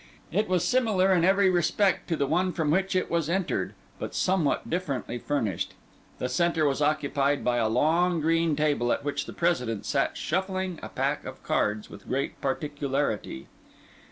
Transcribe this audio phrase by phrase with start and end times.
[0.31, 4.15] It was similar in every respect to the one from which it was entered, but
[4.15, 5.75] somewhat differently furnished.
[6.17, 10.79] The centre was occupied by a long green table, at which the President sat shuffling
[10.81, 13.45] a pack of cards with great particularity.